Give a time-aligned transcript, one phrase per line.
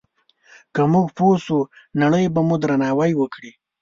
[0.73, 1.59] که موږ پوه شو،
[2.01, 3.51] نړۍ به مو درناوی وکړي.